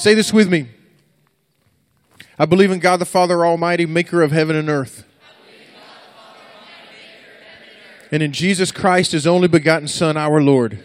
[0.00, 0.66] Say this with me.
[2.38, 5.04] I believe in God the Father Almighty, maker of heaven and earth.
[8.10, 10.82] And in Jesus Christ, his only begotten Son, our Lord.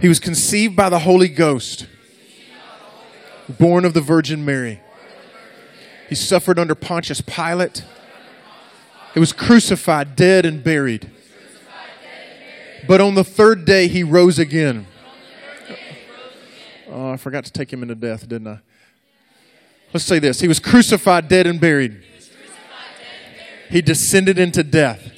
[0.00, 1.88] He was conceived by the Holy Ghost,
[3.50, 4.80] born of the Virgin Mary.
[6.08, 7.84] He suffered under Pontius Pilate.
[9.12, 11.10] He was crucified, dead, and buried.
[12.88, 14.86] But on the third day, he rose again.
[16.88, 18.58] Oh, I forgot to take him into death, didn't I?
[19.92, 22.02] Let's say this He was crucified, dead, and buried.
[23.68, 25.12] He descended into death.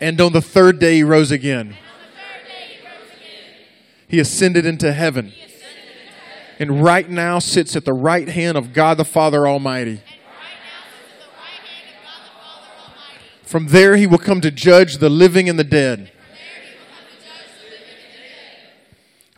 [0.00, 1.76] And on the third day, he rose again.
[4.08, 5.32] He ascended into heaven.
[6.58, 10.00] And right now sits at the right hand of God the Father Almighty.
[13.42, 16.12] From there, he will come to judge the living and the dead.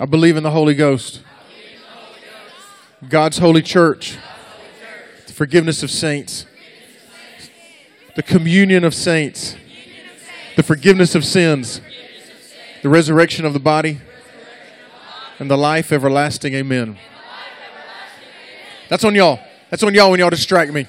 [0.02, 1.22] I believe in the Holy Ghost,
[3.08, 4.18] God's holy church,
[5.28, 6.44] the forgiveness of saints,
[8.16, 9.54] the communion of saints,
[10.56, 11.80] the forgiveness of sins,
[12.82, 14.00] the resurrection of the body,
[15.38, 16.52] and the life everlasting.
[16.52, 16.98] Amen.
[18.88, 19.38] That's on y'all.
[19.70, 20.84] That's on y'all when y'all distract me.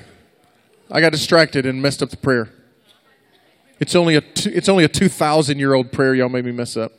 [0.89, 2.49] I got distracted and messed up the prayer.
[3.79, 6.15] It's only a it's only a two thousand year old prayer.
[6.15, 6.93] Y'all made me mess up.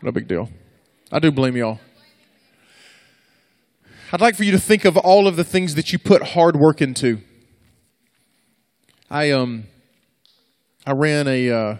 [0.00, 0.48] No big deal.
[1.12, 1.80] I do blame y'all.
[4.12, 6.54] I'd like for you to think of all of the things that you put hard
[6.54, 7.20] work into.
[9.10, 9.64] I um
[10.86, 11.76] I ran a uh,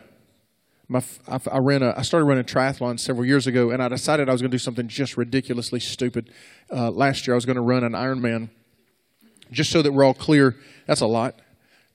[0.89, 4.29] my I, I ran a I started running triathlon several years ago, and I decided
[4.29, 6.33] I was going to do something just ridiculously stupid.
[6.73, 8.51] Uh, last year, I was going to run an Ironman.
[9.53, 10.57] Just so that we're all clear,
[10.87, 11.39] that's a lot.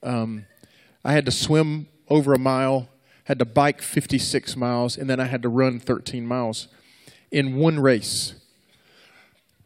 [0.02, 0.46] Um,
[1.04, 2.88] I had to swim over a mile,
[3.24, 6.68] had to bike 56 miles, and then I had to run 13 miles
[7.30, 8.34] in one race.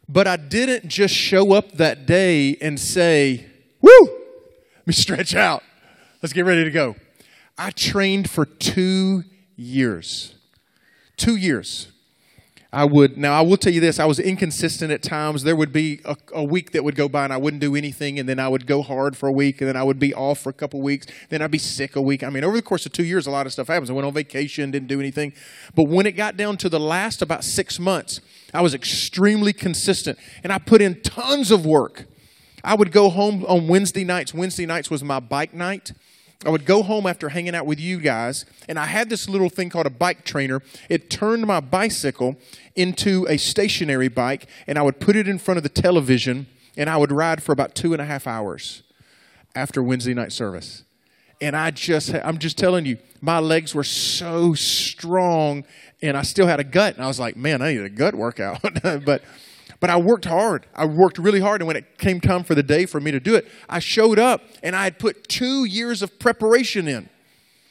[0.07, 3.45] But I didn't just show up that day and say,
[3.81, 5.63] Woo, let me stretch out.
[6.21, 6.95] Let's get ready to go.
[7.57, 9.23] I trained for two
[9.55, 10.35] years.
[11.17, 11.87] Two years.
[12.73, 15.43] I would, now I will tell you this, I was inconsistent at times.
[15.43, 18.17] There would be a, a, week that would go by and I wouldn't do anything,
[18.17, 20.39] and then I would go hard for a week, and then I would be off
[20.39, 22.23] for a couple weeks, then I'd be sick a week.
[22.23, 23.89] I mean, over the course of two years, a lot of stuff happens.
[23.89, 25.33] I went on vacation, didn't do anything.
[25.75, 28.21] But when it got down to the last about six months,
[28.53, 32.05] I was extremely consistent, and I put in tons of work.
[32.63, 34.33] I would go home on Wednesday nights.
[34.33, 35.91] Wednesday nights was my bike night.
[36.43, 39.49] I would go home after hanging out with you guys, and I had this little
[39.49, 40.61] thing called a bike trainer.
[40.89, 42.35] It turned my bicycle
[42.75, 46.89] into a stationary bike, and I would put it in front of the television, and
[46.89, 48.81] I would ride for about two and a half hours
[49.53, 50.83] after Wednesday night service.
[51.39, 55.63] And I just, I'm just telling you, my legs were so strong,
[56.01, 56.95] and I still had a gut.
[56.95, 58.61] And I was like, man, I need a gut workout.
[59.05, 59.23] but
[59.81, 60.67] but I worked hard.
[60.73, 61.59] I worked really hard.
[61.59, 64.19] And when it came time for the day for me to do it, I showed
[64.19, 67.09] up and I had put two years of preparation in.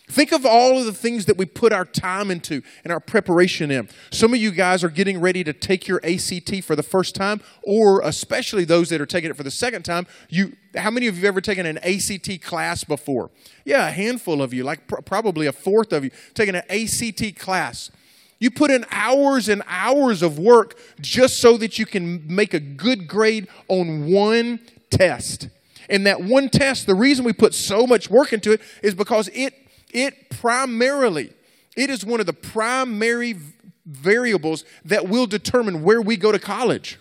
[0.08, 3.70] Think of all of the things that we put our time into and our preparation
[3.70, 3.88] in.
[4.10, 7.40] Some of you guys are getting ready to take your ACT for the first time,
[7.62, 10.08] or especially those that are taking it for the second time.
[10.28, 13.30] You, how many of you have ever taken an ACT class before?
[13.64, 17.38] Yeah, a handful of you, like pr- probably a fourth of you, taking an ACT
[17.38, 17.92] class.
[18.40, 22.60] You put in hours and hours of work just so that you can make a
[22.60, 25.48] good grade on one test.
[25.88, 29.28] And that one test, the reason we put so much work into it is because
[29.28, 29.54] it
[29.92, 31.32] it primarily
[31.76, 33.36] it is one of the primary
[33.84, 36.98] variables that will determine where we go to college.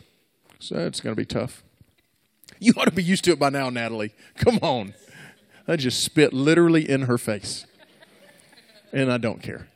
[0.59, 1.63] So it's going to be tough.
[2.59, 4.13] You ought to be used to it by now, Natalie.
[4.35, 4.94] Come on.
[5.67, 7.66] I just spit literally in her face.
[8.91, 9.67] And I don't care.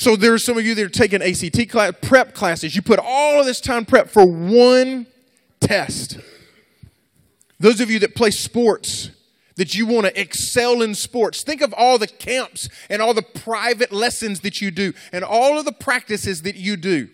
[0.00, 2.74] So there are some of you that are taking ACT class, prep classes.
[2.74, 5.06] You put all of this time prep for one
[5.60, 6.18] test.
[7.58, 9.10] Those of you that play sports,
[9.56, 13.20] that you want to excel in sports, think of all the camps and all the
[13.20, 17.10] private lessons that you do and all of the practices that you do.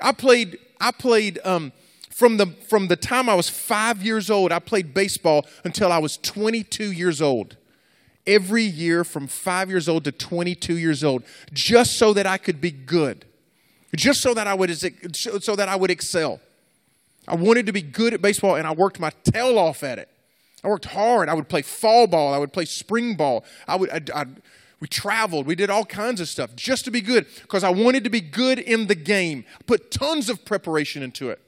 [0.00, 1.70] I played, I played um,
[2.10, 5.98] from, the, from the time I was five years old, I played baseball until I
[5.98, 7.56] was 22 years old
[8.26, 12.60] every year from five years old to 22 years old, just so that I could
[12.60, 13.24] be good,
[13.94, 14.76] just so that I would,
[15.14, 16.40] so that I would excel.
[17.26, 20.08] I wanted to be good at baseball, and I worked my tail off at it.
[20.62, 21.28] I worked hard.
[21.28, 22.32] I would play fall ball.
[22.32, 23.44] I would play spring ball.
[23.68, 23.90] I would.
[23.90, 24.26] I, I,
[24.80, 25.46] we traveled.
[25.46, 28.20] We did all kinds of stuff just to be good because I wanted to be
[28.20, 29.44] good in the game.
[29.66, 31.40] Put tons of preparation into it.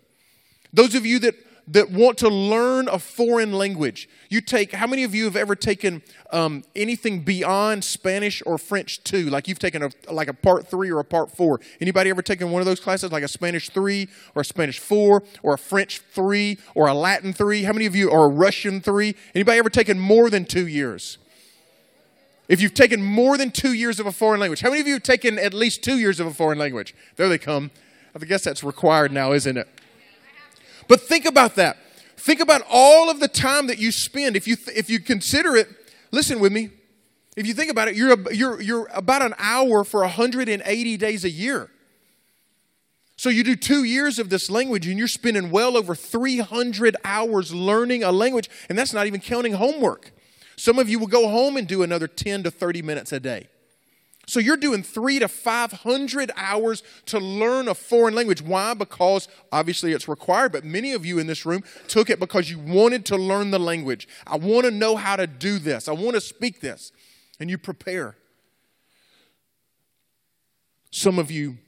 [0.72, 1.34] Those of you that
[1.69, 4.09] that want to learn a foreign language.
[4.29, 6.03] You take, how many of you have ever taken
[6.33, 9.31] um, anything beyond Spanish or French 2?
[9.31, 11.61] Like you've taken a, like a part three or a part four.
[11.81, 15.23] Anybody ever taken one of those classes, like a Spanish 3 or a Spanish 4
[15.43, 17.65] or a French 3 or a Latin 3?
[17.65, 19.15] How many of you, are a Russian 3?
[19.35, 21.19] Anybody ever taken more than two years?
[22.49, 24.95] If you've taken more than two years of a foreign language, how many of you
[24.95, 26.95] have taken at least two years of a foreign language?
[27.17, 27.73] There they come.
[28.15, 29.69] I guess that's required now, isn't it?
[30.88, 31.77] But think about that.
[32.17, 34.37] Think about all of the time that you spend.
[34.37, 35.69] If you, th- if you consider it,
[36.11, 36.71] listen with me.
[37.37, 41.31] If you think about it, you're, you're, you're about an hour for 180 days a
[41.31, 41.71] year.
[43.19, 47.53] So you do two years of this language and you're spending well over 300 hours
[47.55, 50.12] learning a language, and that's not even counting homework.
[50.56, 53.49] Some of you will go home and do another 10 to 30 minutes a day.
[54.28, 58.43] So you're doing three to 500 hours to learn a foreign language.
[58.43, 58.75] Why?
[58.75, 62.58] Because obviously it's required, but many of you in this room took it because you
[62.58, 64.08] wanted to learn the language.
[64.26, 66.93] I want to know how to do this, I want to speak this.
[67.38, 68.17] And you prepare.
[70.90, 71.58] Some of you,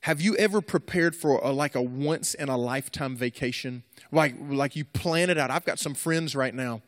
[0.00, 3.82] have you ever prepared for a, like a once in a lifetime vacation?
[4.12, 5.50] Like, like you plan it out.
[5.50, 6.82] I've got some friends right now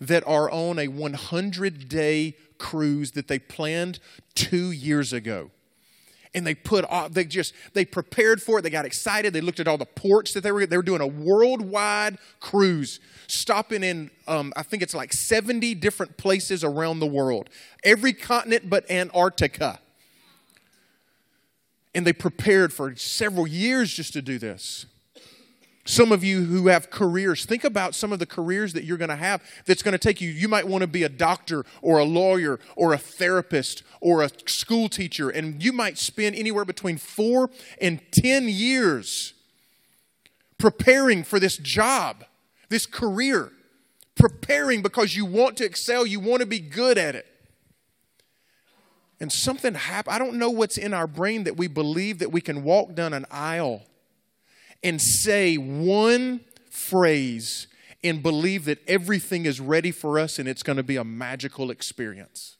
[0.00, 3.98] that are on a 100 day cruise that they planned
[4.34, 5.50] two years ago.
[6.34, 8.62] And they put off, they just they prepared for it.
[8.62, 9.32] They got excited.
[9.32, 13.00] They looked at all the ports that they were they were doing a worldwide cruise
[13.28, 17.50] stopping in um, i think it's like 70 different places around the world
[17.84, 19.80] every continent but antarctica.
[21.94, 24.86] And they prepared for several years just to do this
[25.88, 29.08] some of you who have careers, think about some of the careers that you're going
[29.08, 30.28] to have that's going to take you.
[30.28, 34.28] You might want to be a doctor or a lawyer or a therapist or a
[34.46, 37.48] school teacher, and you might spend anywhere between four
[37.80, 39.32] and 10 years
[40.58, 42.22] preparing for this job,
[42.68, 43.50] this career,
[44.14, 47.26] preparing because you want to excel, you want to be good at it.
[49.20, 50.14] And something happened.
[50.14, 53.14] I don't know what's in our brain that we believe that we can walk down
[53.14, 53.84] an aisle
[54.82, 56.40] and say one
[56.70, 57.66] phrase
[58.04, 61.70] and believe that everything is ready for us and it's going to be a magical
[61.70, 62.56] experience.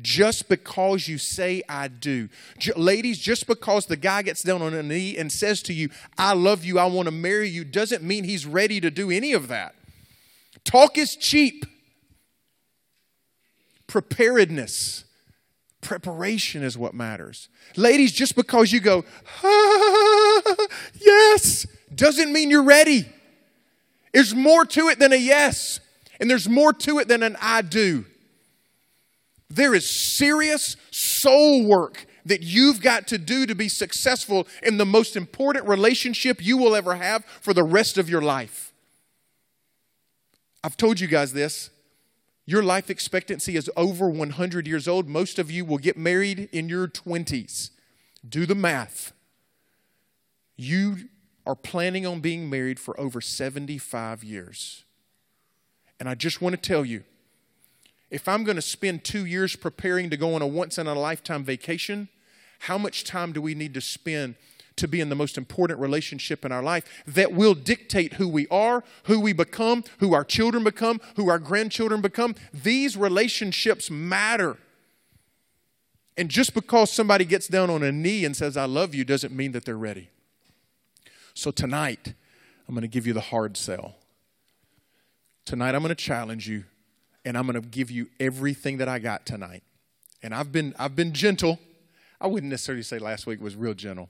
[0.00, 2.28] Just because you say, I do.
[2.58, 5.88] J- ladies, just because the guy gets down on a knee and says to you,
[6.18, 9.32] I love you, I want to marry you, doesn't mean he's ready to do any
[9.32, 9.74] of that.
[10.64, 11.64] Talk is cheap.
[13.86, 15.05] Preparedness
[15.86, 17.48] Preparation is what matters.
[17.76, 19.04] Ladies, just because you go,
[19.44, 20.56] ah,
[21.00, 23.06] yes, doesn't mean you're ready.
[24.12, 25.78] There's more to it than a yes,
[26.18, 28.04] and there's more to it than an I do.
[29.48, 34.86] There is serious soul work that you've got to do to be successful in the
[34.86, 38.72] most important relationship you will ever have for the rest of your life.
[40.64, 41.70] I've told you guys this.
[42.46, 45.08] Your life expectancy is over 100 years old.
[45.08, 47.70] Most of you will get married in your 20s.
[48.26, 49.12] Do the math.
[50.56, 51.08] You
[51.44, 54.84] are planning on being married for over 75 years.
[55.98, 57.02] And I just want to tell you
[58.10, 60.94] if I'm going to spend two years preparing to go on a once in a
[60.94, 62.08] lifetime vacation,
[62.60, 64.36] how much time do we need to spend
[64.76, 68.46] to be in the most important relationship in our life that will dictate who we
[68.48, 72.34] are, who we become, who our children become, who our grandchildren become.
[72.52, 74.58] These relationships matter.
[76.16, 79.34] And just because somebody gets down on a knee and says, I love you, doesn't
[79.34, 80.08] mean that they're ready.
[81.34, 82.14] So tonight,
[82.66, 83.96] I'm going to give you the hard sell.
[85.44, 86.64] Tonight, I'm going to challenge you,
[87.24, 89.62] and I'm going to give you everything that I got tonight.
[90.22, 91.60] And I've been, I've been gentle.
[92.20, 94.08] I wouldn't necessarily say last week was real gentle.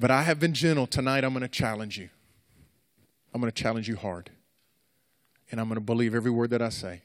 [0.00, 0.86] But I have been gentle.
[0.86, 2.08] Tonight, I'm going to challenge you.
[3.34, 4.30] I'm going to challenge you hard.
[5.50, 7.02] And I'm going to believe every word that I say.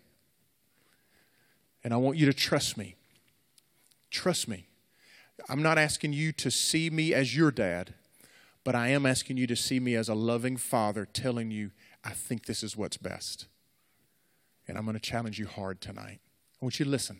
[1.83, 2.95] And I want you to trust me.
[4.09, 4.67] Trust me.
[5.49, 7.95] I'm not asking you to see me as your dad,
[8.63, 11.71] but I am asking you to see me as a loving father telling you,
[12.01, 13.47] I think this is what's best.
[14.69, 16.21] And I'm going to challenge you hard tonight.
[16.61, 17.19] I want you to listen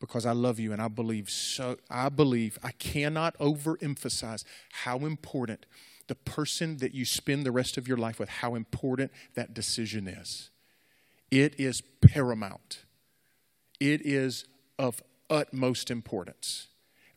[0.00, 5.66] because I love you and I believe so I believe I cannot overemphasize how important
[6.06, 10.06] the person that you spend the rest of your life with how important that decision
[10.06, 10.50] is.
[11.30, 12.84] It is paramount.
[13.80, 14.44] It is
[14.78, 16.68] of utmost importance.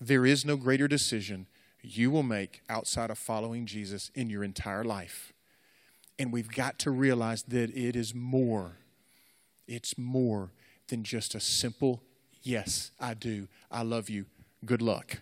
[0.02, 1.48] There is no greater decision
[1.82, 5.34] you will make outside of following Jesus in your entire life.
[6.18, 8.78] And we've got to realize that it is more.
[9.68, 10.52] It's more
[10.88, 12.02] than just a simple
[12.42, 13.48] Yes, I do.
[13.72, 14.26] I love you.
[14.66, 15.20] Good luck.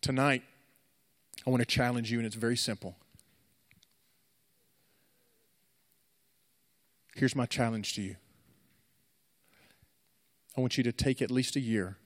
[0.00, 0.42] Tonight,
[1.46, 2.96] I want to challenge you, and it's very simple.
[7.14, 8.16] Here's my challenge to you
[10.56, 11.98] I want you to take at least a year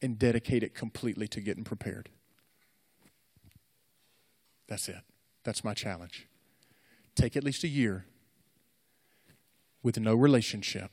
[0.00, 2.10] and dedicate it completely to getting prepared.
[4.68, 5.00] That's it.
[5.44, 6.26] That's my challenge.
[7.14, 8.06] Take at least a year
[9.84, 10.90] with no relationship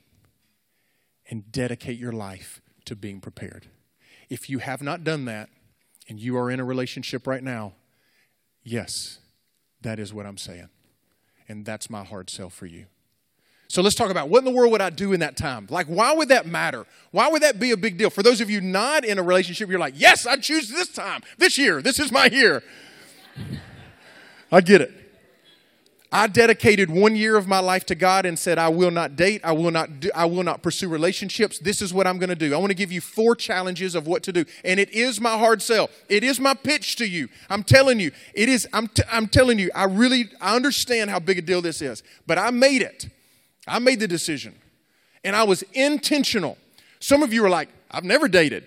[1.28, 3.66] and dedicate your life to being prepared.
[4.28, 5.48] If you have not done that
[6.08, 7.72] and you are in a relationship right now,
[8.62, 9.18] yes,
[9.80, 10.68] that is what I'm saying.
[11.48, 12.86] And that's my hard sell for you.
[13.66, 15.66] So let's talk about what in the world would I do in that time?
[15.70, 16.84] Like, why would that matter?
[17.10, 18.10] Why would that be a big deal?
[18.10, 21.22] For those of you not in a relationship, you're like, yes, I choose this time,
[21.38, 22.62] this year, this is my year.
[24.50, 25.01] I get it.
[26.14, 29.40] I dedicated one year of my life to God and said, I will not date.
[29.42, 31.58] I will not do, I will not pursue relationships.
[31.58, 32.54] This is what I'm going to do.
[32.54, 34.44] I want to give you four challenges of what to do.
[34.62, 35.88] And it is my hard sell.
[36.10, 37.30] It is my pitch to you.
[37.48, 41.18] I'm telling you, it is, I'm, t- I'm telling you, I really, I understand how
[41.18, 43.08] big a deal this is, but I made it.
[43.66, 44.54] I made the decision
[45.24, 46.58] and I was intentional.
[47.00, 48.66] Some of you are like, I've never dated.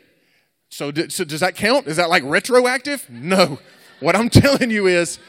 [0.69, 1.85] So, so does that count?
[1.85, 3.07] Is that like retroactive?
[3.09, 3.59] No.
[3.99, 5.19] What I'm telling you is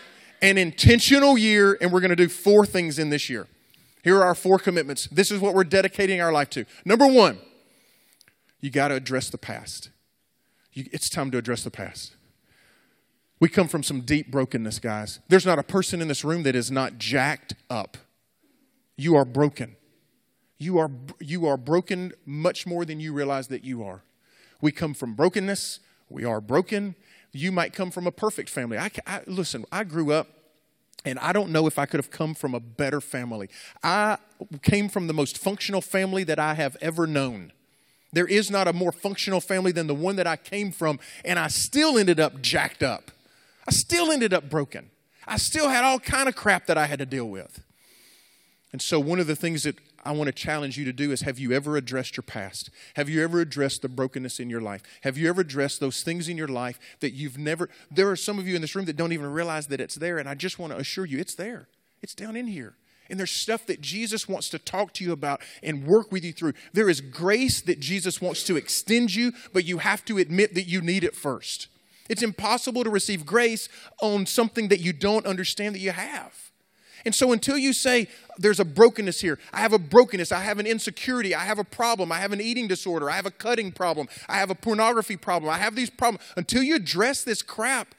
[0.42, 3.46] an intentional year, and we're going to do four things in this year.
[4.04, 5.08] Here are our four commitments.
[5.08, 6.64] This is what we're dedicating our life to.
[6.84, 7.38] Number one,
[8.60, 9.90] you got to address the past.
[10.72, 12.14] You, it's time to address the past.
[13.40, 15.20] We come from some deep brokenness, guys.
[15.28, 17.96] There's not a person in this room that is not jacked up.
[18.96, 19.76] You are broken.
[20.58, 20.90] You are,
[21.20, 24.02] you are broken much more than you realize that you are.
[24.60, 25.80] We come from brokenness.
[26.08, 26.94] We are broken.
[27.36, 28.78] You might come from a perfect family.
[28.78, 30.28] I, I, listen, I grew up
[31.04, 33.48] and I don't know if I could have come from a better family.
[33.82, 34.18] I
[34.62, 37.52] came from the most functional family that I have ever known.
[38.12, 41.38] There is not a more functional family than the one that I came from, and
[41.38, 43.10] I still ended up jacked up.
[43.68, 44.90] I still ended up broken.
[45.26, 47.62] I still had all kind of crap that I had to deal with.
[48.72, 49.76] And so, one of the things that
[50.06, 52.70] I want to challenge you to do is have you ever addressed your past?
[52.94, 54.82] Have you ever addressed the brokenness in your life?
[55.02, 57.68] Have you ever addressed those things in your life that you've never?
[57.90, 60.18] There are some of you in this room that don't even realize that it's there,
[60.18, 61.68] and I just want to assure you it's there.
[62.02, 62.76] It's down in here.
[63.10, 66.32] And there's stuff that Jesus wants to talk to you about and work with you
[66.32, 66.54] through.
[66.72, 70.68] There is grace that Jesus wants to extend you, but you have to admit that
[70.68, 71.68] you need it first.
[72.08, 73.68] It's impossible to receive grace
[74.00, 76.45] on something that you don't understand that you have.
[77.06, 80.58] And so until you say, there's a brokenness here, I have a brokenness, I have
[80.58, 83.70] an insecurity, I have a problem, I have an eating disorder, I have a cutting
[83.70, 87.94] problem, I have a pornography problem, I have these problems, until you address this crap,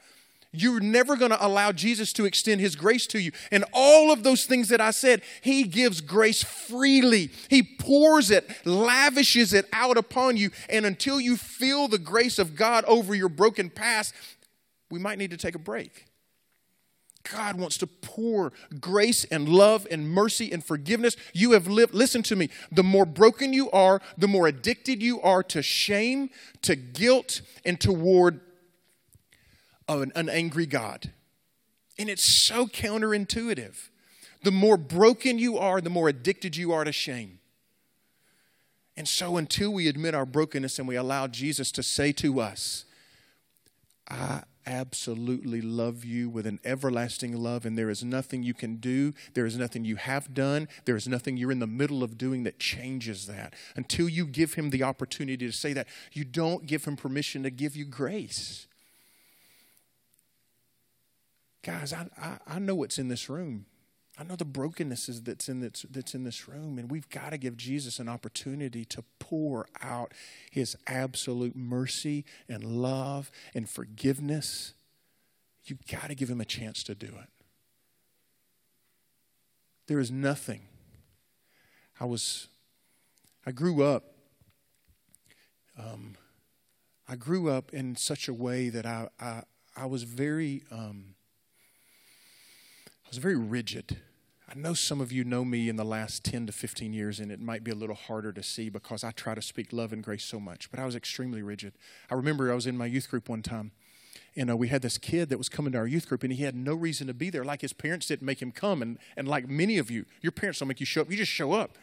[0.52, 3.32] you're never going to allow Jesus to extend his grace to you.
[3.50, 7.30] And all of those things that I said, he gives grace freely.
[7.48, 10.50] He pours it, lavishes it out upon you.
[10.70, 14.14] And until you feel the grace of God over your broken past,
[14.90, 16.07] we might need to take a break.
[17.30, 21.16] God wants to pour grace and love and mercy and forgiveness.
[21.32, 25.20] You have lived, listen to me, the more broken you are, the more addicted you
[25.20, 26.30] are to shame,
[26.62, 28.40] to guilt, and toward
[29.88, 31.12] an, an angry God.
[31.98, 33.88] And it's so counterintuitive.
[34.42, 37.40] The more broken you are, the more addicted you are to shame.
[38.96, 42.84] And so, until we admit our brokenness and we allow Jesus to say to us,
[44.08, 49.14] I absolutely love you with an everlasting love, and there is nothing you can do,
[49.34, 52.44] there is nothing you have done, there is nothing you're in the middle of doing
[52.44, 53.54] that changes that.
[53.74, 57.50] Until you give him the opportunity to say that, you don't give him permission to
[57.50, 58.66] give you grace.
[61.62, 63.66] Guys, I, I, I know what's in this room.
[64.18, 67.30] I know the brokenness is that's in this, that's in this room, and we've got
[67.30, 70.12] to give Jesus an opportunity to pour out
[70.50, 74.74] his absolute mercy and love and forgiveness.
[75.66, 77.28] You've got to give him a chance to do it.
[79.86, 80.62] There is nothing.
[82.00, 82.48] I was,
[83.46, 84.04] I grew up,
[85.78, 86.16] um,
[87.08, 89.42] I grew up in such a way that I, I,
[89.76, 91.14] I was very, um,
[93.04, 93.98] I was very rigid.
[94.50, 97.30] I know some of you know me in the last 10 to 15 years, and
[97.30, 100.02] it might be a little harder to see because I try to speak love and
[100.02, 101.74] grace so much, but I was extremely rigid.
[102.10, 103.72] I remember I was in my youth group one time,
[104.36, 106.44] and uh, we had this kid that was coming to our youth group, and he
[106.44, 107.44] had no reason to be there.
[107.44, 110.60] Like his parents didn't make him come, and, and like many of you, your parents
[110.60, 111.10] don't make you show up.
[111.10, 111.76] You just show up,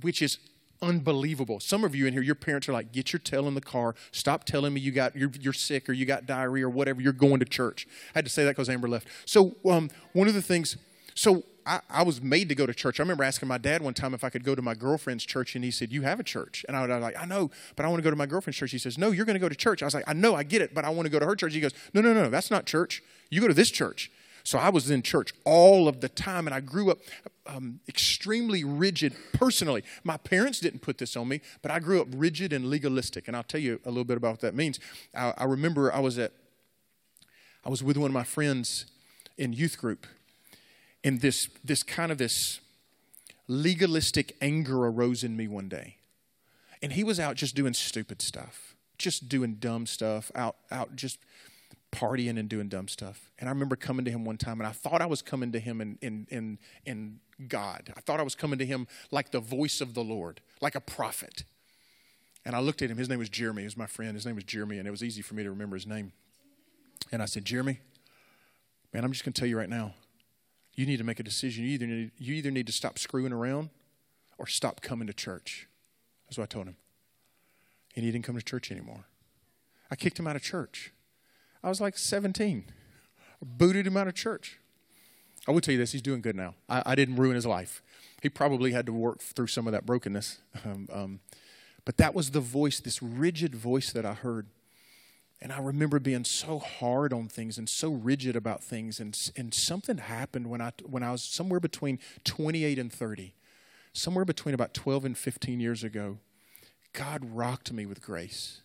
[0.00, 0.38] which is
[0.80, 1.58] unbelievable.
[1.58, 3.96] Some of you in here, your parents are like, get your tail in the car.
[4.12, 7.00] Stop telling me you got you're, you're sick or you got diarrhea or whatever.
[7.00, 7.88] You're going to church.
[8.14, 9.08] I had to say that because Amber left.
[9.24, 10.76] So um, one of the things,
[11.16, 13.00] so I, I, was made to go to church.
[13.00, 15.56] I remember asking my dad one time if I could go to my girlfriend's church,
[15.56, 17.88] and he said, "You have a church." And I was like, "I know, but I
[17.88, 19.56] want to go to my girlfriend's church." He says, "No, you're going to go to
[19.56, 21.26] church." I was like, "I know, I get it, but I want to go to
[21.26, 23.02] her church." He goes, "No, no, no, that's not church.
[23.30, 24.10] You go to this church."
[24.46, 26.98] So I was in church all of the time, and I grew up
[27.48, 29.82] um, extremely rigid personally.
[30.04, 33.36] My parents didn't put this on me, but I grew up rigid and legalistic, and
[33.36, 34.78] I'll tell you a little bit about what that means.
[35.16, 36.30] I, I remember I was at,
[37.64, 38.86] I was with one of my friends
[39.36, 40.06] in youth group,
[41.06, 42.60] and this this kind of this
[43.48, 45.96] legalistic anger arose in me one day,
[46.82, 51.18] and he was out just doing stupid stuff, just doing dumb stuff, out out just
[51.92, 53.30] partying and doing dumb stuff.
[53.38, 55.60] And I remember coming to him one time, and I thought I was coming to
[55.60, 57.92] him in, in, in, in God.
[57.96, 60.80] I thought I was coming to him like the voice of the Lord, like a
[60.80, 61.44] prophet.
[62.44, 62.98] And I looked at him.
[62.98, 63.62] His name was Jeremy.
[63.62, 64.14] He was my friend.
[64.14, 66.12] His name was Jeremy, and it was easy for me to remember his name.
[67.12, 67.80] And I said, Jeremy,
[68.92, 69.94] man, I'm just going to tell you right now.
[70.76, 71.64] You need to make a decision.
[71.64, 73.70] You either need, you either need to stop screwing around
[74.38, 75.66] or stop coming to church.
[76.26, 76.76] That's what I told him.
[77.94, 79.06] And he didn't come to church anymore.
[79.90, 80.92] I kicked him out of church.
[81.62, 82.64] I was like 17.
[82.68, 84.58] I booted him out of church.
[85.48, 86.54] I will tell you this, he's doing good now.
[86.68, 87.82] I, I, didn't ruin his life.
[88.20, 90.38] He probably had to work through some of that brokenness.
[90.64, 91.20] Um, um,
[91.84, 94.48] but that was the voice, this rigid voice that I heard.
[95.40, 98.98] And I remember being so hard on things and so rigid about things.
[98.98, 103.34] And, and something happened when I, when I was somewhere between 28 and 30,
[103.92, 106.18] somewhere between about 12 and 15 years ago.
[106.94, 108.62] God rocked me with grace.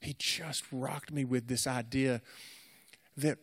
[0.00, 2.22] He just rocked me with this idea
[3.16, 3.38] that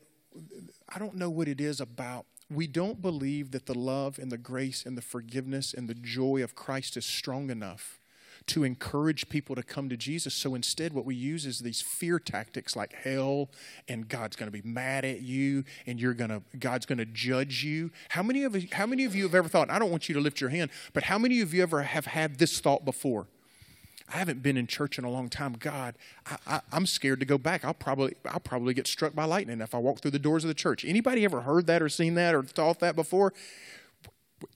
[0.89, 2.25] I don't know what it is about.
[2.49, 6.43] We don't believe that the love and the grace and the forgiveness and the joy
[6.43, 7.99] of Christ is strong enough
[8.47, 10.33] to encourage people to come to Jesus.
[10.33, 13.49] So instead, what we use is these fear tactics like hell
[13.87, 17.05] and God's going to be mad at you and you're going to God's going to
[17.05, 17.91] judge you.
[18.09, 19.71] How many of you, how many of you have ever thought?
[19.71, 22.05] I don't want you to lift your hand, but how many of you ever have
[22.05, 23.27] had this thought before?
[24.13, 25.53] I haven't been in church in a long time.
[25.53, 25.95] God,
[26.45, 27.65] I, am scared to go back.
[27.65, 30.47] I'll probably I'll probably get struck by lightning if I walk through the doors of
[30.49, 30.85] the church.
[30.85, 33.33] Anybody ever heard that or seen that or thought that before?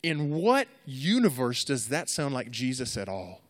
[0.03, 3.41] In what universe does that sound like Jesus at all?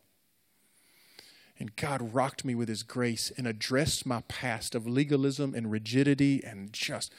[1.59, 6.41] And God rocked me with his grace and addressed my past of legalism and rigidity
[6.43, 7.13] and just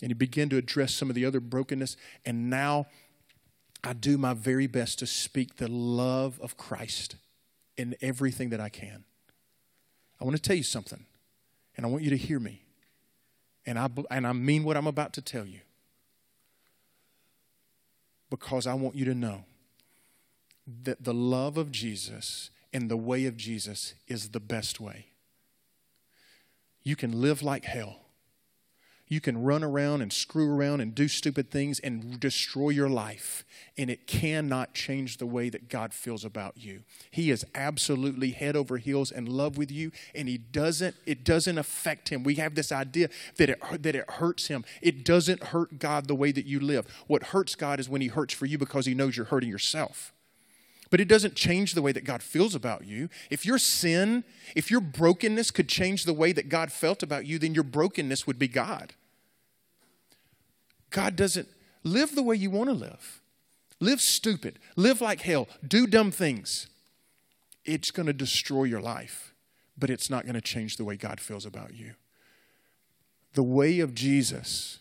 [0.00, 2.86] and he began to address some of the other brokenness and now
[3.82, 7.16] I do my very best to speak the love of Christ
[7.76, 9.04] in everything that I can.
[10.20, 11.06] I want to tell you something,
[11.76, 12.62] and I want you to hear me.
[13.64, 15.60] And I, and I mean what I'm about to tell you.
[18.30, 19.44] Because I want you to know
[20.82, 25.06] that the love of Jesus and the way of Jesus is the best way.
[26.82, 28.00] You can live like hell
[29.08, 33.44] you can run around and screw around and do stupid things and destroy your life.
[33.76, 36.82] And it cannot change the way that God feels about you.
[37.10, 41.58] He is absolutely head over heels in love with you, and he doesn't, it doesn't
[41.58, 42.22] affect him.
[42.22, 44.64] We have this idea that it, that it hurts him.
[44.82, 46.86] It doesn't hurt God the way that you live.
[47.06, 50.12] What hurts God is when he hurts for you because he knows you're hurting yourself.
[50.90, 53.08] But it doesn't change the way that God feels about you.
[53.30, 54.24] If your sin,
[54.56, 58.26] if your brokenness could change the way that God felt about you, then your brokenness
[58.26, 58.94] would be God.
[60.90, 61.48] God doesn't
[61.84, 63.20] live the way you want to live.
[63.80, 64.58] Live stupid.
[64.76, 65.46] Live like hell.
[65.66, 66.68] Do dumb things.
[67.64, 69.34] It's going to destroy your life,
[69.76, 71.94] but it's not going to change the way God feels about you.
[73.34, 74.78] The way of Jesus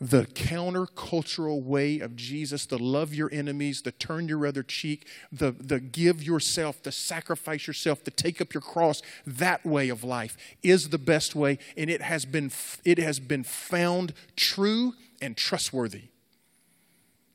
[0.00, 5.52] the countercultural way of Jesus, the love your enemies, the turn your other cheek, the,
[5.52, 10.38] the give yourself, the sacrifice yourself, the take up your cross, that way of life
[10.62, 12.50] is the best way, and it has been,
[12.84, 16.04] it has been found true and trustworthy.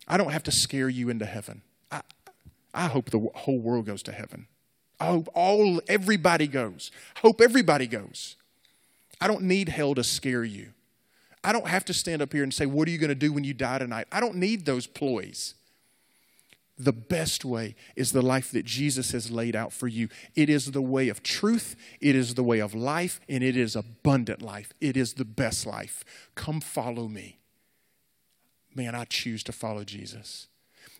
[0.07, 1.61] I don't have to scare you into heaven.
[1.91, 2.01] I,
[2.73, 4.47] I hope the whole world goes to heaven.
[4.99, 6.89] I hope all everybody goes.
[7.15, 8.37] I hope everybody goes.
[9.21, 10.74] I don't need hell to scare you.
[11.45, 13.31] I don't have to stand up here and say, What are you going to do
[13.31, 14.07] when you die tonight?
[14.11, 15.53] I don't need those ploys.
[16.77, 20.09] The best way is the life that Jesus has laid out for you.
[20.33, 23.75] It is the way of truth, it is the way of life, and it is
[23.75, 24.73] abundant life.
[24.81, 26.03] It is the best life.
[26.33, 27.37] Come follow me.
[28.73, 30.47] Man, I choose to follow Jesus.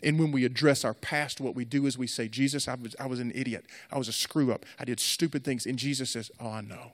[0.04, 2.96] And when we address our past, what we do is we say, Jesus, I was,
[3.00, 3.66] I was an idiot.
[3.92, 4.66] I was a screw up.
[4.80, 5.66] I did stupid things.
[5.66, 6.94] And Jesus says, Oh, I know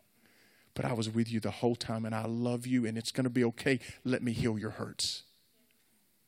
[0.74, 3.26] but I was with you the whole time and I love you and it's going
[3.26, 3.80] to be okay.
[4.04, 5.24] Let me heal your hurts.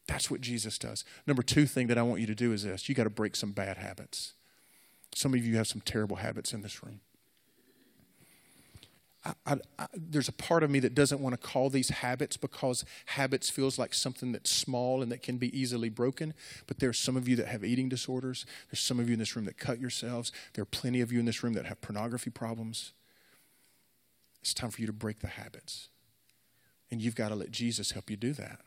[0.07, 1.05] That's what Jesus does.
[1.25, 3.35] Number two thing that I want you to do is this you got to break
[3.35, 4.33] some bad habits.
[5.15, 6.99] Some of you have some terrible habits in this room.
[9.25, 12.35] I, I, I, there's a part of me that doesn't want to call these habits
[12.35, 16.33] because habits feels like something that's small and that can be easily broken.
[16.67, 18.45] But there's some of you that have eating disorders.
[18.69, 20.31] There's some of you in this room that cut yourselves.
[20.53, 22.91] There are plenty of you in this room that have pornography problems.
[24.43, 25.87] It's time for you to break the habits.
[26.91, 28.59] And you've got to let Jesus help you do that.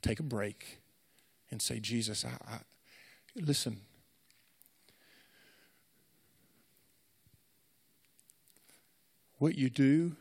[0.00, 0.80] Take a break
[1.50, 2.58] and say, Jesus, I, I
[3.36, 3.82] listen,
[9.42, 10.14] What you do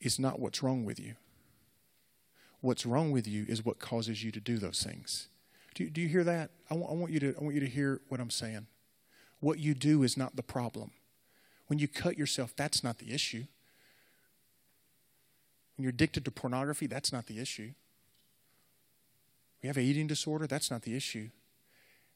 [0.00, 1.16] is not what's wrong with you.
[2.60, 5.26] What's wrong with you is what causes you to do those things.
[5.74, 6.50] Do you, do you hear that?
[6.70, 8.68] I want, you to, I want you to hear what I'm saying.
[9.40, 10.92] What you do is not the problem.
[11.72, 13.44] When you cut yourself, that's not the issue.
[15.74, 17.70] When you're addicted to pornography, that's not the issue.
[19.62, 21.30] We have an eating disorder, that's not the issue.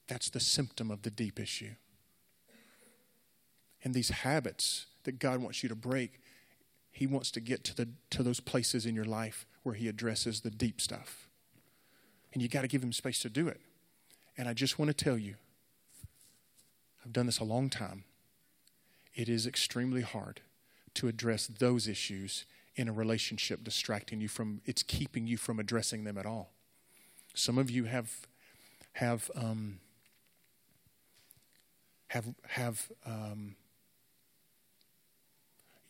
[0.09, 1.71] That's the symptom of the deep issue.
[3.83, 6.21] And these habits that God wants you to break,
[6.93, 10.43] He wants to get to, the, to those places in your life where He addresses
[10.43, 11.31] the deep stuff.
[12.35, 13.63] And you got to give Him space to do it.
[14.37, 15.37] And I just want to tell you,
[17.03, 18.05] I've done this a long time.
[19.17, 20.43] It is extremely hard
[20.95, 22.45] to address those issues
[22.77, 26.53] in a relationship, distracting you from, it's keeping you from addressing them at all.
[27.35, 28.27] Some of you have,
[28.93, 29.81] have, um,
[32.09, 33.57] have, have, um,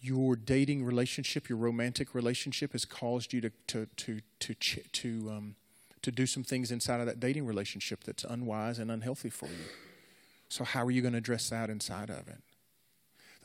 [0.00, 5.56] your dating relationship, your romantic relationship, has caused you to to to to to um,
[6.02, 9.64] to do some things inside of that dating relationship that's unwise and unhealthy for you.
[10.48, 12.40] So how are you going to address that inside of it?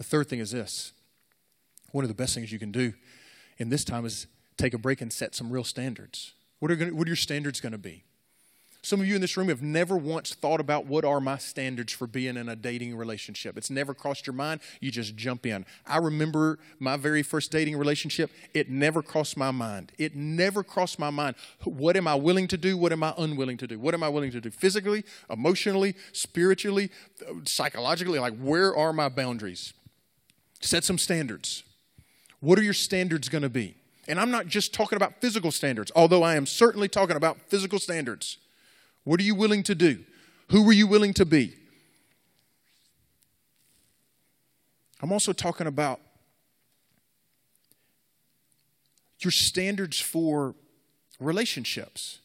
[0.02, 0.94] The third thing is this.
[1.92, 2.94] One of the best things you can do
[3.60, 4.26] in this time is
[4.58, 6.34] take a break and set some real standards.
[6.58, 8.04] What are, gonna, what are your standards going to be?
[8.82, 11.94] Some of you in this room have never once thought about what are my standards
[11.94, 13.60] for being in a dating relationship.
[13.60, 14.62] It's never crossed your mind.
[14.80, 15.68] You just jump in.
[15.86, 18.32] I remember my very first dating relationship.
[18.56, 19.92] It never crossed my mind.
[20.00, 21.36] It never crossed my mind.
[21.64, 22.76] What am I willing to do?
[22.76, 23.78] What am I unwilling to do?
[23.78, 26.90] What am I willing to do physically, emotionally, spiritually,
[27.44, 28.18] psychologically?
[28.18, 29.74] Like, where are my boundaries?
[30.62, 31.64] Set some standards.
[32.40, 33.76] What are your standards going to be?
[34.08, 37.80] And I'm not just talking about physical standards, although I am certainly talking about physical
[37.80, 38.38] standards.
[39.04, 40.04] What are you willing to do?
[40.50, 41.54] Who are you willing to be?
[45.02, 46.00] I'm also talking about
[49.20, 50.56] your standards for
[51.20, 52.20] relationships.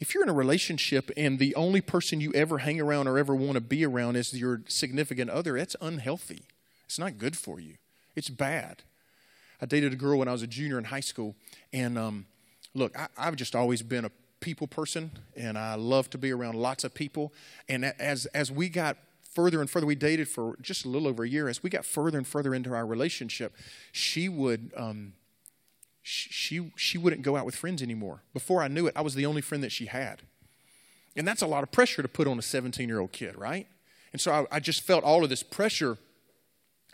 [0.00, 3.34] If you're in a relationship and the only person you ever hang around or ever
[3.34, 6.44] want to be around is your significant other, that's unhealthy.
[6.86, 7.74] It's not good for you.
[8.14, 8.82] It's bad.
[9.60, 11.34] I dated a girl when I was a junior in high school,
[11.72, 12.26] and um,
[12.74, 16.54] look, I, have just always been a people person, and I love to be around
[16.56, 17.32] lots of people.
[17.68, 18.98] And as as we got
[19.32, 21.48] further and further, we dated for just a little over a year.
[21.48, 23.54] As we got further and further into our relationship,
[23.92, 24.70] she would.
[24.76, 25.14] Um,
[26.06, 28.20] she she wouldn't go out with friends anymore.
[28.34, 30.20] Before I knew it, I was the only friend that she had,
[31.16, 33.66] and that's a lot of pressure to put on a 17 year old kid, right?
[34.12, 35.96] And so I, I just felt all of this pressure.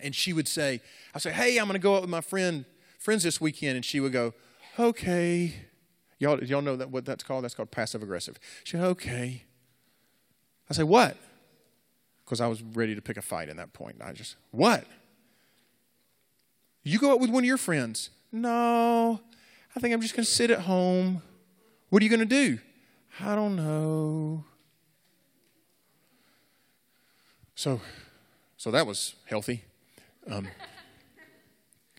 [0.03, 0.81] And she would say,
[1.15, 2.65] "I say, hey, I'm going to go out with my friend
[2.99, 4.35] friends this weekend," and she would go,
[4.79, 5.55] "Okay."
[6.21, 7.45] Y'all, y'all know that what that's called?
[7.45, 8.39] That's called passive aggressive.
[8.63, 9.45] She said, okay.
[10.69, 11.17] I say, what?
[12.25, 13.97] Because I was ready to pick a fight in that point.
[14.05, 14.85] I just, what?
[16.83, 18.11] You go out with one of your friends.
[18.31, 19.19] No,
[19.75, 21.23] I think I'm just going to sit at home.
[21.89, 22.59] What are you going to do?
[23.19, 24.45] I don't know.
[27.55, 27.81] So,
[28.59, 29.65] so that was healthy.
[30.31, 30.49] Um,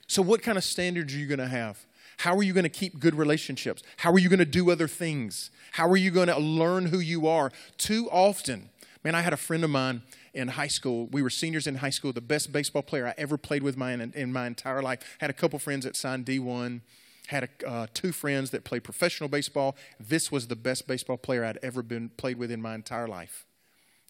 [0.08, 1.86] so, what kind of standards are you going to have?
[2.18, 3.82] How are you going to keep good relationships?
[3.98, 5.50] How are you going to do other things?
[5.72, 7.52] How are you going to learn who you are?
[7.78, 8.70] Too often,
[9.04, 11.08] man, I had a friend of mine in high school.
[11.08, 13.94] We were seniors in high school, the best baseball player I ever played with my,
[13.94, 15.18] in, in my entire life.
[15.20, 16.82] Had a couple friends that signed D1
[17.28, 19.76] had a, uh, two friends that played professional baseball.
[20.00, 23.46] This was the best baseball player I'd ever been played with in my entire life,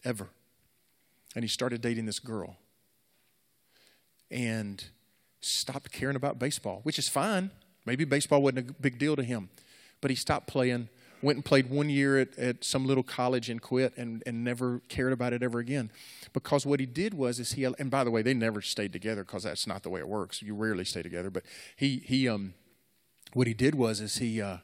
[0.03, 0.29] ever.
[1.35, 2.57] And he started dating this girl,
[4.31, 4.83] and
[5.41, 7.51] stopped caring about baseball, which is fine.
[7.85, 9.49] Maybe baseball wasn't a big deal to him,
[10.01, 10.89] but he stopped playing,
[11.21, 14.81] went and played one year at, at some little college and quit and, and never
[14.87, 15.91] cared about it ever again.
[16.33, 19.23] Because what he did was, is he, and by the way, they never stayed together
[19.23, 20.41] because that's not the way it works.
[20.41, 21.43] You rarely stay together, but
[21.75, 22.53] he, he, um,
[23.33, 24.57] what he did was, is he, uh,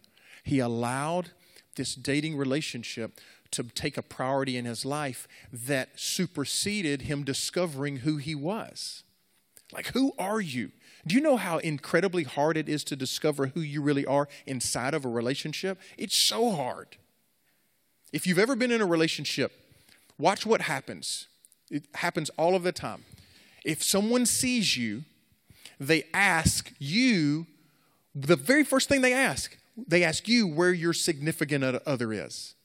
[0.43, 1.31] he allowed
[1.75, 3.19] this dating relationship
[3.51, 9.03] to take a priority in his life that superseded him discovering who he was.
[9.71, 10.71] Like, who are you?
[11.05, 14.93] Do you know how incredibly hard it is to discover who you really are inside
[14.93, 15.79] of a relationship?
[15.97, 16.97] It's so hard.
[18.13, 19.51] If you've ever been in a relationship,
[20.17, 21.27] watch what happens.
[21.69, 23.03] It happens all of the time.
[23.65, 25.03] If someone sees you,
[25.79, 27.45] they ask you,
[28.15, 32.55] the very first thing they ask, they ask you where your significant other is.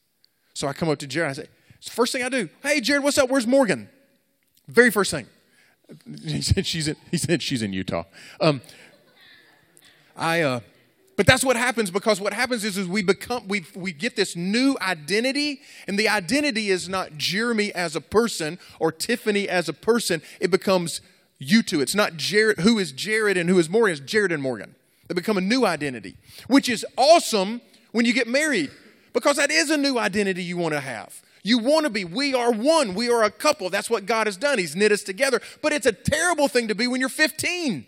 [0.53, 1.47] So I come up to Jared, I say,
[1.81, 3.29] first thing I do, hey Jared, what's up?
[3.29, 3.89] Where's Morgan?
[4.67, 5.27] Very first thing.
[6.25, 8.03] He said she's in, he said she's in Utah.
[8.39, 8.61] Um,
[10.15, 10.59] I uh,
[11.15, 14.35] but that's what happens because what happens is, is we become we we get this
[14.35, 19.73] new identity, and the identity is not Jeremy as a person or Tiffany as a
[19.73, 20.21] person.
[20.39, 21.01] It becomes
[21.37, 21.81] you two.
[21.81, 23.91] It's not Jared who is Jared and who is Morgan.
[23.93, 24.75] It's Jared and Morgan.
[25.07, 28.71] They become a new identity, which is awesome when you get married
[29.11, 31.21] because that is a new identity you want to have.
[31.43, 32.05] You want to be.
[32.05, 32.95] We are one.
[32.95, 33.69] We are a couple.
[33.69, 34.59] That's what God has done.
[34.59, 35.41] He's knit us together.
[35.61, 37.85] But it's a terrible thing to be when you're 15.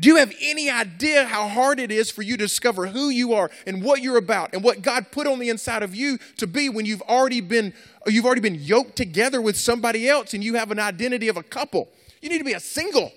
[0.00, 3.34] Do you have any idea how hard it is for you to discover who you
[3.34, 6.46] are and what you're about and what God put on the inside of you to
[6.46, 7.74] be when you've already been
[8.06, 11.42] you've already been yoked together with somebody else and you have an identity of a
[11.42, 11.88] couple?
[12.20, 13.12] You need to be a single.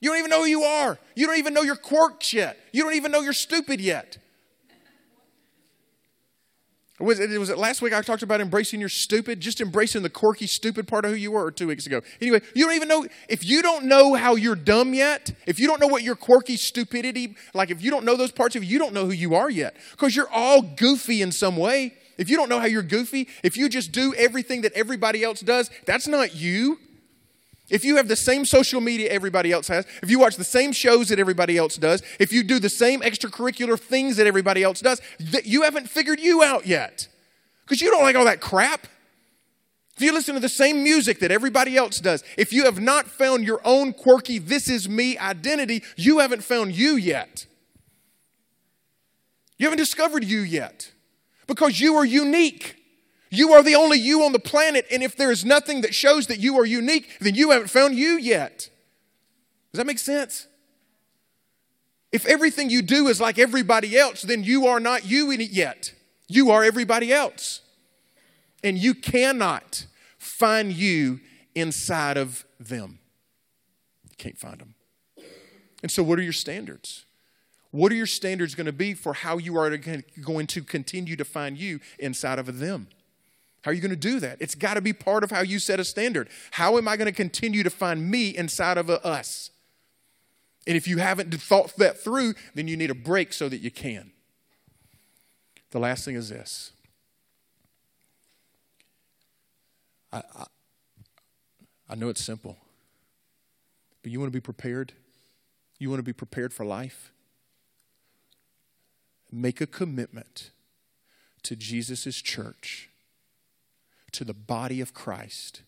[0.00, 0.98] You don't even know who you are.
[1.16, 2.56] You don't even know your quirks yet.
[2.72, 4.18] You don't even know you're stupid yet.
[7.00, 10.10] Was it, was it last week I talked about embracing your stupid, just embracing the
[10.10, 12.02] quirky, stupid part of who you were, two weeks ago?
[12.20, 15.68] Anyway, you don't even know, if you don't know how you're dumb yet, if you
[15.68, 18.70] don't know what your quirky stupidity, like if you don't know those parts of you,
[18.70, 19.76] you don't know who you are yet.
[19.92, 21.94] Because you're all goofy in some way.
[22.16, 25.40] If you don't know how you're goofy, if you just do everything that everybody else
[25.40, 26.80] does, that's not you.
[27.70, 30.72] If you have the same social media everybody else has, if you watch the same
[30.72, 34.80] shows that everybody else does, if you do the same extracurricular things that everybody else
[34.80, 35.02] does,
[35.44, 37.08] you haven't figured you out yet.
[37.64, 38.86] Because you don't like all that crap.
[39.96, 43.06] If you listen to the same music that everybody else does, if you have not
[43.06, 47.46] found your own quirky, this is me identity, you haven't found you yet.
[49.58, 50.92] You haven't discovered you yet.
[51.46, 52.77] Because you are unique.
[53.30, 56.26] You are the only you on the planet, and if there is nothing that shows
[56.28, 58.70] that you are unique, then you haven't found you yet.
[59.72, 60.46] Does that make sense?
[62.10, 65.92] If everything you do is like everybody else, then you are not you yet.
[66.26, 67.60] You are everybody else.
[68.64, 69.86] And you cannot
[70.18, 71.20] find you
[71.54, 72.98] inside of them.
[74.08, 74.74] You can't find them.
[75.82, 77.04] And so, what are your standards?
[77.70, 81.24] What are your standards going to be for how you are going to continue to
[81.24, 82.88] find you inside of them?
[83.62, 84.38] How are you going to do that?
[84.40, 86.28] It's got to be part of how you set a standard.
[86.52, 89.50] How am I going to continue to find me inside of a us?
[90.66, 93.70] And if you haven't thought that through, then you need a break so that you
[93.70, 94.12] can.
[95.70, 96.72] The last thing is this.
[100.12, 100.44] I, I,
[101.90, 102.56] I know it's simple,
[104.02, 104.92] but you want to be prepared?
[105.78, 107.12] You want to be prepared for life?
[109.30, 110.50] Make a commitment
[111.42, 112.88] to Jesus' church
[114.12, 115.62] to the body of Christ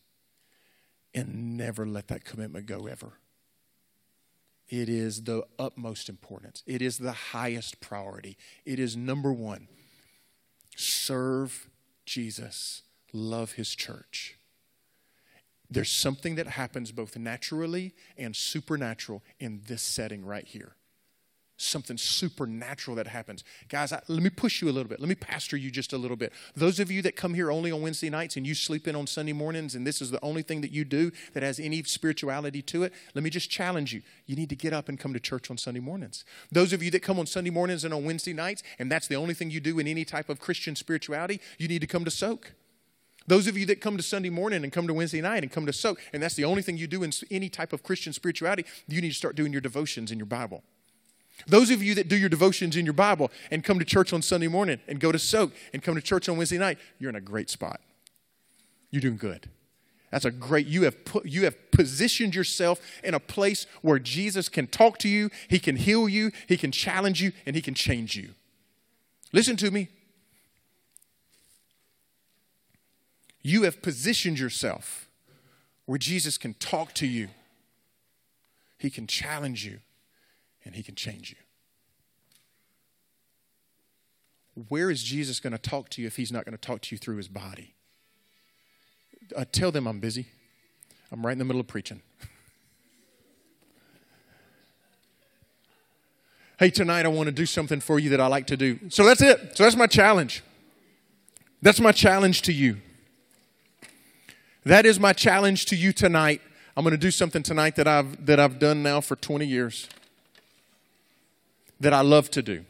[1.14, 3.14] and never let that commitment go ever.
[4.68, 6.62] It is the utmost importance.
[6.66, 8.36] It is the highest priority.
[8.64, 9.66] It is number one.
[10.76, 11.68] Serve
[12.06, 14.36] Jesus, love his church.
[15.68, 20.74] There's something that happens both naturally and supernatural in this setting right here
[21.60, 23.44] something supernatural that happens.
[23.68, 25.00] Guys, I, let me push you a little bit.
[25.00, 26.32] Let me pastor you just a little bit.
[26.56, 29.06] Those of you that come here only on Wednesday nights and you sleep in on
[29.06, 32.62] Sunday mornings and this is the only thing that you do that has any spirituality
[32.62, 34.02] to it, let me just challenge you.
[34.26, 36.24] You need to get up and come to church on Sunday mornings.
[36.50, 39.16] Those of you that come on Sunday mornings and on Wednesday nights and that's the
[39.16, 42.10] only thing you do in any type of Christian spirituality, you need to come to
[42.10, 42.52] soak.
[43.26, 45.66] Those of you that come to Sunday morning and come to Wednesday night and come
[45.66, 48.64] to soak, and that's the only thing you do in any type of Christian spirituality,
[48.88, 50.64] you need to start doing your devotions in your Bible.
[51.46, 54.22] Those of you that do your devotions in your Bible and come to church on
[54.22, 57.16] Sunday morning and go to soak and come to church on Wednesday night, you're in
[57.16, 57.80] a great spot.
[58.90, 59.48] You're doing good.
[60.10, 64.48] That's a great, you have, put, you have positioned yourself in a place where Jesus
[64.48, 67.74] can talk to you, He can heal you, He can challenge you, and He can
[67.74, 68.30] change you.
[69.32, 69.88] Listen to me.
[73.42, 75.08] You have positioned yourself
[75.86, 77.28] where Jesus can talk to you,
[78.78, 79.78] He can challenge you,
[80.64, 81.36] and He can change you.
[84.68, 86.94] Where is Jesus going to talk to you if He's not going to talk to
[86.94, 87.74] you through His body?
[89.36, 90.26] Uh, tell them I'm busy.
[91.12, 92.02] I'm right in the middle of preaching.
[96.58, 98.78] hey, tonight I want to do something for you that I like to do.
[98.90, 99.56] So that's it.
[99.56, 100.42] So that's my challenge.
[101.62, 102.78] That's my challenge to you.
[104.64, 106.42] That is my challenge to you tonight.
[106.76, 109.88] I'm going to do something tonight that I've that I've done now for 20 years
[111.80, 112.64] that I love to do.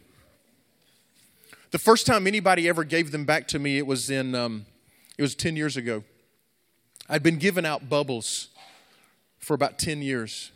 [1.72, 4.66] The first time anybody ever gave them back to me, it was in um,
[5.18, 6.02] it was 10 years ago.
[7.08, 8.48] I'd been giving out bubbles
[9.38, 10.52] for about 10 years.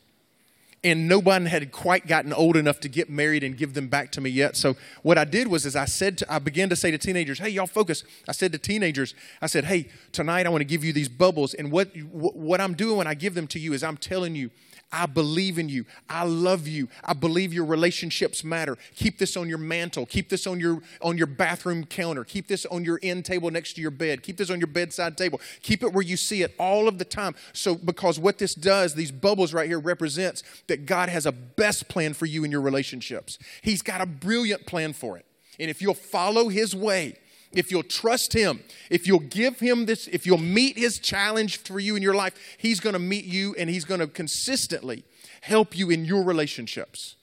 [0.83, 4.13] And no one had quite gotten old enough to get married and give them back
[4.13, 4.55] to me yet.
[4.55, 7.39] So what I did was, is I said, to, I began to say to teenagers,
[7.39, 10.85] "Hey, y'all, focus." I said to teenagers, I said, "Hey, tonight I want to give
[10.85, 13.83] you these bubbles, and what what I'm doing when I give them to you is
[13.83, 14.51] I'm telling you
[14.95, 15.87] I believe in you.
[16.09, 16.89] I love you.
[17.03, 18.79] I believe your relationships matter.
[18.95, 20.07] Keep this on your mantle.
[20.07, 22.23] Keep this on your on your bathroom counter.
[22.23, 24.23] Keep this on your end table next to your bed.
[24.23, 25.41] Keep this on your bedside table.
[25.63, 27.35] Keep it where you see it all of the time.
[27.53, 31.89] So because what this does, these bubbles right here represents that God has a best
[31.89, 33.41] plan for you in your relationships.
[33.63, 35.27] He's got a brilliant plan for it.
[35.59, 37.17] And if you'll follow his way,
[37.55, 41.79] if you'll trust Him, if you'll give Him this, if you'll meet His challenge for
[41.79, 45.05] you in your life, He's going to meet you and He's going to consistently
[45.41, 47.17] help you in your relationships.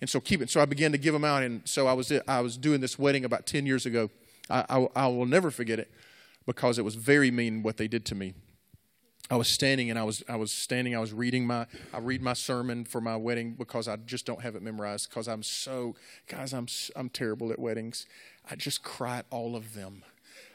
[0.00, 0.50] And so keep it.
[0.50, 1.44] So I began to give them out.
[1.44, 4.10] And so I was, I was doing this wedding about 10 years ago.
[4.50, 5.90] I, I, I will never forget it
[6.44, 8.34] because it was very mean what they did to me.
[9.32, 10.94] I was standing and I was I was standing.
[10.94, 14.42] I was reading my I read my sermon for my wedding because I just don't
[14.42, 15.96] have it memorized because I'm so
[16.28, 18.04] guys I'm I'm terrible at weddings.
[18.50, 20.04] I just cry at all of them.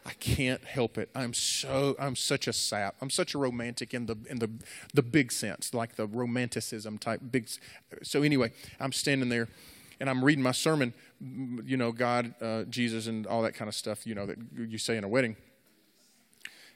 [0.05, 1.09] I can't help it.
[1.15, 2.95] I'm so I'm such a sap.
[3.01, 4.51] I'm such a romantic in the in the
[4.93, 7.49] the big sense, like the romanticism type big.
[8.03, 9.47] So anyway, I'm standing there,
[9.99, 10.93] and I'm reading my sermon.
[11.19, 14.05] You know, God, uh, Jesus, and all that kind of stuff.
[14.05, 15.35] You know that you say in a wedding.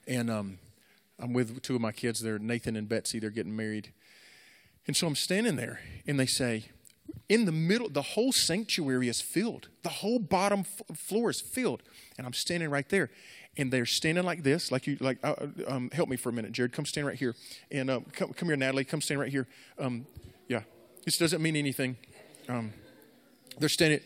[0.08, 0.58] And um,
[1.22, 2.22] I'm with two of my kids.
[2.22, 3.20] They're Nathan and Betsy.
[3.20, 3.94] They're getting married,
[4.88, 6.66] and so I'm standing there, and they say,
[7.30, 9.70] in the middle, the whole sanctuary is filled.
[9.84, 11.84] The whole bottom f- floor is filled.
[12.18, 13.10] And I'm standing right there.
[13.58, 16.34] And they're standing like this, like you, like, uh, uh, um, help me for a
[16.34, 16.72] minute, Jared.
[16.72, 17.36] Come stand right here.
[17.70, 18.86] And um, come, come here, Natalie.
[18.86, 19.48] Come stand right here.
[19.78, 20.06] Um,
[20.48, 20.62] yeah,
[21.04, 21.98] this doesn't mean anything.
[22.48, 22.72] Um,
[23.60, 24.00] they're standing,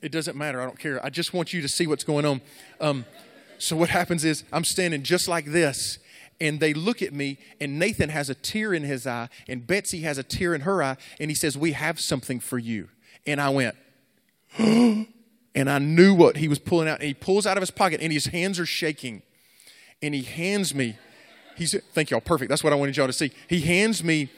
[0.00, 0.60] it doesn't matter.
[0.60, 1.04] I don't care.
[1.04, 2.40] I just want you to see what's going on.
[2.80, 3.04] Um,
[3.58, 5.98] so what happens is I'm standing just like this
[6.40, 10.00] and they look at me, and Nathan has a tear in his eye, and Betsy
[10.02, 12.88] has a tear in her eye, and he says, We have something for you.
[13.26, 13.76] And I went,
[14.58, 15.06] and
[15.54, 17.00] I knew what he was pulling out.
[17.00, 19.22] And he pulls out of his pocket, and his hands are shaking.
[20.00, 20.96] And he hands me,
[21.56, 22.48] he's, thank y'all, perfect.
[22.48, 23.32] That's what I wanted y'all to see.
[23.48, 24.30] He hands me,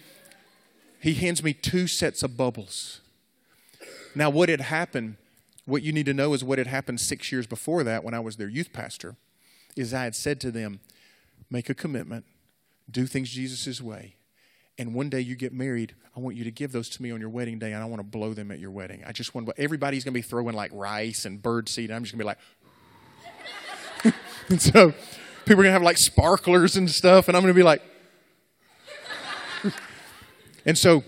[1.00, 3.00] he hands me two sets of bubbles.
[4.14, 5.16] Now, what had happened,
[5.66, 8.20] what you need to know is what had happened six years before that when I
[8.20, 9.16] was their youth pastor,
[9.76, 10.80] is I had said to them,
[11.50, 12.24] make a commitment,
[12.90, 14.16] do things Jesus' way.
[14.78, 17.20] And one day you get married, I want you to give those to me on
[17.20, 19.02] your wedding day, and I want to blow them at your wedding.
[19.06, 21.90] I just want everybody's going to be throwing like rice and bird seed.
[21.90, 22.28] And I'm just going to be
[24.04, 24.14] like,
[24.48, 24.94] and so
[25.44, 27.82] people are going to have like sparklers and stuff, and I'm going to be like,
[30.64, 31.04] and so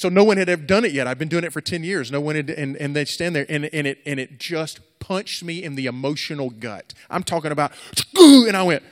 [0.00, 1.06] so no one had ever done it yet.
[1.06, 2.10] I've been doing it for 10 years.
[2.10, 5.44] No one had, and, and they stand there and, and, it, and it just punched
[5.44, 6.94] me in the emotional gut.
[7.10, 7.72] I'm talking about,
[8.16, 8.82] and I went,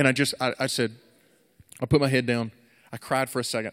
[0.00, 0.96] and I just, I, I said,
[1.78, 2.52] I put my head down.
[2.90, 3.72] I cried for a second.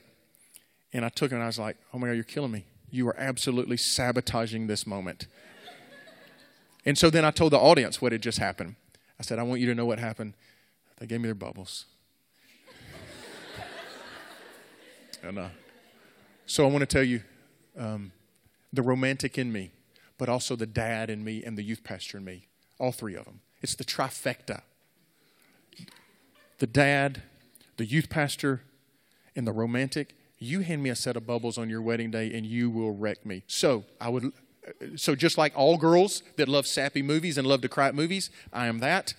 [0.91, 2.65] And I took it and I was like, oh my God, you're killing me.
[2.91, 5.27] You are absolutely sabotaging this moment.
[6.85, 8.75] and so then I told the audience what had just happened.
[9.17, 10.33] I said, I want you to know what happened.
[10.97, 11.85] They gave me their bubbles.
[15.23, 15.49] and uh,
[16.45, 17.21] so I want to tell you
[17.79, 18.11] um,
[18.73, 19.71] the romantic in me,
[20.17, 22.47] but also the dad in me and the youth pastor in me,
[22.79, 23.39] all three of them.
[23.61, 24.63] It's the trifecta
[26.59, 27.21] the dad,
[27.77, 28.61] the youth pastor,
[29.35, 32.45] and the romantic, you hand me a set of bubbles on your wedding day and
[32.45, 33.43] you will wreck me.
[33.47, 34.31] So I would
[34.95, 38.29] so just like all girls that love sappy movies and love to cry at movies,
[38.51, 39.13] I am that.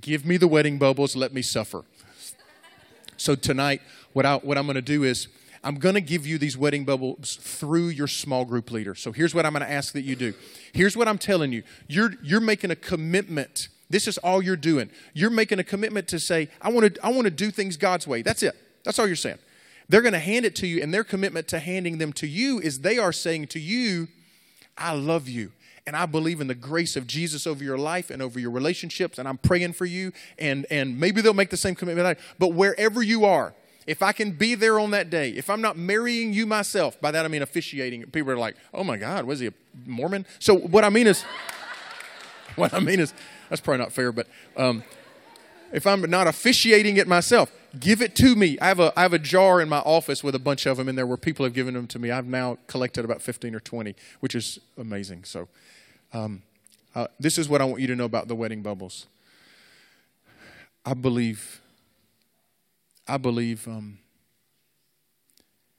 [0.00, 1.84] Give me the wedding bubbles, let me suffer.
[3.16, 3.80] So tonight,
[4.12, 5.28] what, I, what I'm to do is
[5.62, 8.94] I'm going to give you these wedding bubbles through your small group leader.
[8.94, 10.34] So here's what I'm going to ask that you do.
[10.72, 11.62] Here's what I'm telling you.
[11.86, 14.90] You're, you're making a commitment this is all you're doing.
[15.12, 18.08] You're making a commitment to say, I want to, I want to do things God's
[18.08, 18.22] way.
[18.22, 18.56] That's it.
[18.82, 19.38] That's all you're saying.
[19.88, 22.58] They're going to hand it to you, and their commitment to handing them to you
[22.58, 24.08] is they are saying to you,
[24.76, 25.52] I love you.
[25.86, 29.16] And I believe in the grace of Jesus over your life and over your relationships,
[29.16, 30.10] and I'm praying for you.
[30.40, 32.18] And, and maybe they'll make the same commitment.
[32.40, 33.54] But wherever you are,
[33.86, 37.12] if I can be there on that day, if I'm not marrying you myself, by
[37.12, 39.52] that I mean officiating, people are like, oh my God, was he a
[39.86, 40.26] Mormon?
[40.40, 41.22] So what I mean is,
[42.56, 43.14] what I mean is,
[43.54, 44.82] that's probably not fair, but um,
[45.72, 48.58] if I'm not officiating it myself, give it to me.
[48.60, 50.88] I have, a, I have a jar in my office with a bunch of them
[50.88, 52.10] in there where people have given them to me.
[52.10, 55.22] I've now collected about 15 or 20, which is amazing.
[55.22, 55.46] So,
[56.12, 56.42] um,
[56.96, 59.06] uh, this is what I want you to know about the wedding bubbles.
[60.84, 61.60] I believe,
[63.06, 63.98] I believe um,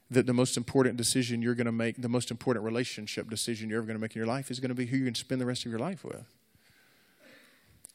[0.10, 3.80] that the most important decision you're going to make, the most important relationship decision you're
[3.80, 5.20] ever going to make in your life is going to be who you're going to
[5.20, 6.24] spend the rest of your life with.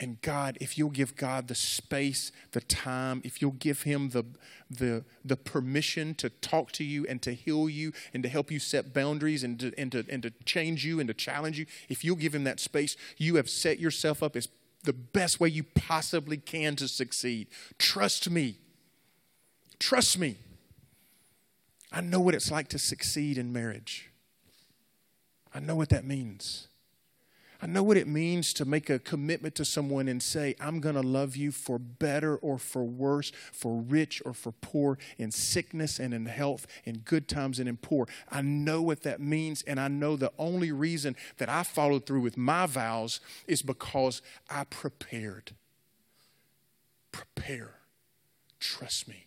[0.02, 4.24] And God, if you'll give God the space, the time, if you'll give Him the,
[4.70, 8.58] the, the permission to talk to you and to heal you and to help you
[8.58, 12.02] set boundaries and to, and, to, and to change you and to challenge you, if
[12.02, 14.48] you'll give Him that space, you have set yourself up as
[14.84, 17.48] the best way you possibly can to succeed.
[17.76, 18.56] Trust me.
[19.78, 20.38] Trust me.
[21.92, 24.10] I know what it's like to succeed in marriage.
[25.54, 26.68] I know what that means.
[27.62, 30.94] I know what it means to make a commitment to someone and say, I'm going
[30.94, 35.98] to love you for better or for worse, for rich or for poor, in sickness
[35.98, 38.08] and in health, in good times and in poor.
[38.30, 42.22] I know what that means, and I know the only reason that I followed through
[42.22, 45.52] with my vows is because I prepared.
[47.12, 47.74] Prepare.
[48.58, 49.26] Trust me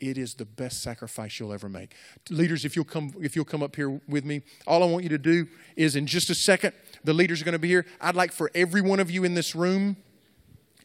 [0.00, 1.94] it is the best sacrifice you'll ever make.
[2.30, 5.10] Leaders, if you'll come if you'll come up here with me, all I want you
[5.10, 5.46] to do
[5.76, 6.72] is in just a second,
[7.04, 7.86] the leaders are going to be here.
[8.00, 9.96] I'd like for every one of you in this room,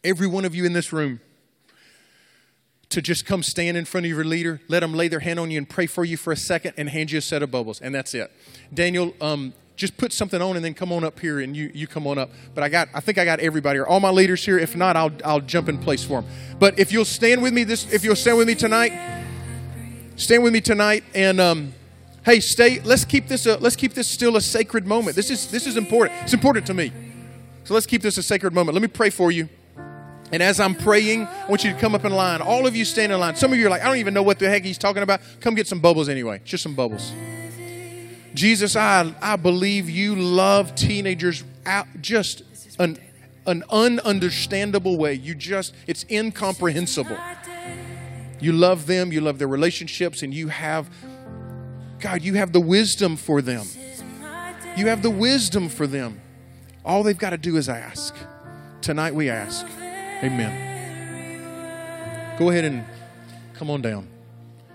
[0.04, 1.20] every one of you in this room
[2.90, 5.52] to just come stand in front of your leader, let them lay their hand on
[5.52, 7.82] you and pray for you for a second and hand you a set of bubbles,
[7.82, 8.32] and that's it.
[8.74, 11.88] Daniel, um, just put something on and then come on up here and you, you
[11.88, 12.30] come on up.
[12.54, 13.86] But I got I think I got everybody here.
[13.86, 14.58] All my leaders here.
[14.58, 16.32] If not, I'll I'll jump in place for them.
[16.60, 18.94] But if you'll stand with me this if you'll stand with me tonight,
[20.16, 21.74] stand with me tonight and um,
[22.24, 25.16] hey, stay let's keep this a, let's keep this still a sacred moment.
[25.16, 26.22] This is this is important.
[26.24, 26.92] It's important to me.
[27.66, 28.76] So let's keep this a sacred moment.
[28.76, 29.50] Let me pray for you.
[30.32, 32.42] And as I'm praying, I want you to come up in line.
[32.42, 33.36] All of you stand in line.
[33.36, 35.22] Some of you are like, I don't even know what the heck he's talking about.
[35.40, 36.42] Come get some bubbles anyway.
[36.44, 37.12] Just some bubbles.
[38.36, 42.44] Jesus, I, I believe you love teenagers out just
[42.78, 43.00] an,
[43.48, 45.14] an ununderstandable way.
[45.14, 47.18] You just, it's incomprehensible.
[48.40, 50.90] You love them, you love their relationships, and you have,
[52.00, 53.66] God, you have the wisdom for them.
[54.76, 56.20] You have the wisdom for them.
[56.84, 58.14] All they've got to do is ask.
[58.82, 59.66] Tonight we ask.
[60.22, 60.74] Amen.
[62.38, 62.84] Go ahead and
[63.54, 64.08] come on down.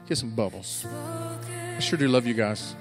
[0.08, 0.86] Get some bubbles.
[0.86, 2.74] I sure do love you guys.